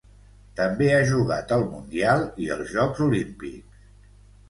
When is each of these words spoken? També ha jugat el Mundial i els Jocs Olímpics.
També 0.59 0.87
ha 0.93 1.01
jugat 1.11 1.53
el 1.59 1.67
Mundial 1.75 2.27
i 2.47 2.53
els 2.59 2.75
Jocs 2.75 3.07
Olímpics. 3.11 3.89